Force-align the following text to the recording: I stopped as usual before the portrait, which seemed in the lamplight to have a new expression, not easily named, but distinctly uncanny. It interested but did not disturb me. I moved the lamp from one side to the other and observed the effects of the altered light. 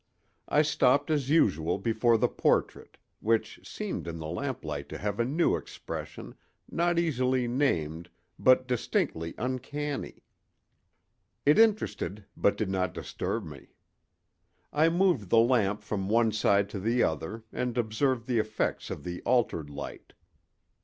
I 0.49 0.63
stopped 0.63 1.11
as 1.11 1.29
usual 1.29 1.77
before 1.77 2.17
the 2.17 2.27
portrait, 2.27 2.97
which 3.19 3.59
seemed 3.63 4.07
in 4.07 4.17
the 4.17 4.25
lamplight 4.25 4.89
to 4.89 4.97
have 4.97 5.19
a 5.19 5.25
new 5.25 5.55
expression, 5.55 6.33
not 6.71 6.97
easily 6.97 7.47
named, 7.47 8.09
but 8.39 8.67
distinctly 8.67 9.35
uncanny. 9.37 10.23
It 11.45 11.59
interested 11.59 12.25
but 12.35 12.57
did 12.57 12.71
not 12.71 12.95
disturb 12.95 13.45
me. 13.45 13.75
I 14.73 14.89
moved 14.89 15.29
the 15.29 15.37
lamp 15.37 15.83
from 15.83 16.09
one 16.09 16.31
side 16.31 16.67
to 16.71 16.79
the 16.79 17.03
other 17.03 17.43
and 17.53 17.77
observed 17.77 18.25
the 18.25 18.39
effects 18.39 18.89
of 18.89 19.03
the 19.03 19.21
altered 19.21 19.69
light. 19.69 20.13